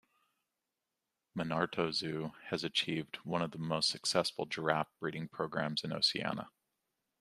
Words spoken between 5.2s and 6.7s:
programs in Oceania.